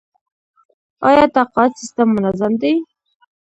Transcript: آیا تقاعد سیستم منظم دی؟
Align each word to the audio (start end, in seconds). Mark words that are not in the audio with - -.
آیا 1.07 1.25
تقاعد 1.35 1.71
سیستم 1.81 2.07
منظم 2.15 2.53
دی؟ 2.61 2.73